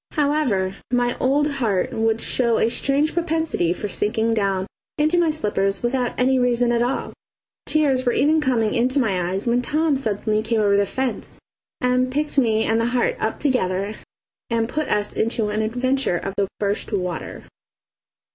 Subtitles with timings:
[0.13, 4.65] However, my old heart would show a strange propensity for sinking down
[4.97, 7.13] into my slippers without any reason at all.
[7.67, 11.37] Tears were even coming into my eyes when Tom suddenly came over the fence
[11.79, 13.93] and picked me and the heart up together
[14.49, 17.43] and put us into an adventure of the first water.